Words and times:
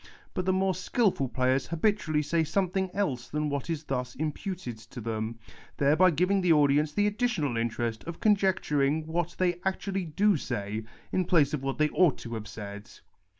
But 0.33 0.45
the 0.47 0.51
more 0.51 0.73
skilful 0.73 1.27
10 1.27 1.27
AN 1.27 1.27
ARISTOTELIAN 1.51 1.69
FRAGMENT 1.79 1.99
players 2.01 2.01
habitually 2.07 2.21
say 2.23 2.43
somethin<,' 2.43 2.89
else 2.95 3.27
than 3.27 3.49
what 3.51 3.69
is 3.69 3.83
thus 3.83 4.15
imputed 4.15 4.79
to 4.79 4.99
them, 4.99 5.37
thereby 5.77 6.09
giving 6.09 6.41
the 6.41 6.53
audience 6.53 6.91
the 6.91 7.05
additional 7.05 7.55
interest 7.55 8.03
of 8.05 8.19
conjeeturing 8.19 9.05
what 9.05 9.35
they 9.37 9.59
aetually 9.63 10.05
do 10.15 10.37
say 10.37 10.85
in 11.11 11.25
place 11.25 11.53
of 11.53 11.61
what 11.61 11.77
they 11.77 11.89
ought 11.89 12.17
to 12.17 12.33
have 12.33 12.47
said. 12.47 12.89